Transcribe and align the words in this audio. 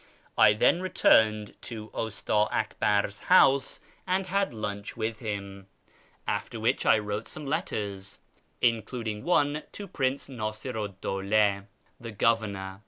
I 0.35 0.53
then 0.53 0.81
returned 0.81 1.61
to 1.61 1.89
Usti'i 1.91 2.47
Akbar's 2.51 3.19
house 3.29 3.79
and 4.07 4.25
had 4.25 4.51
lunch 4.51 4.97
with 4.97 5.19
him, 5.19 5.67
after 6.25 6.59
which 6.59 6.87
I 6.87 6.97
wrote 6.97 7.27
some 7.27 7.45
letters, 7.45 8.17
including 8.61 9.23
one 9.23 9.61
to 9.73 9.87
Prince 9.87 10.27
Niisiru 10.27 10.87
'd 10.93 11.01
Dawla, 11.03 11.67
the 11.99 12.11
governor. 12.11 12.79